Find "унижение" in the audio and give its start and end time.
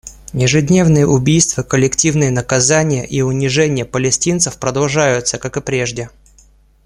3.21-3.85